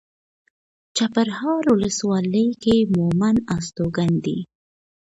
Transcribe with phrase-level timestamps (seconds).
[0.97, 4.37] چپرهار ولسوالۍ کې مومند استوګن دي.